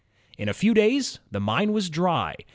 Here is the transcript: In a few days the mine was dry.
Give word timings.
In 0.35 0.49
a 0.49 0.53
few 0.55 0.73
days 0.73 1.19
the 1.29 1.39
mine 1.39 1.73
was 1.73 1.87
dry. 1.87 2.35